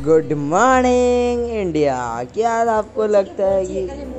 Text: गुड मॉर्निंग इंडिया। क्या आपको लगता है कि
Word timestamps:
गुड 0.00 0.32
मॉर्निंग 0.32 1.50
इंडिया। 1.50 1.96
क्या 2.34 2.52
आपको 2.70 3.06
लगता 3.06 3.46
है 3.46 3.64
कि 3.66 4.11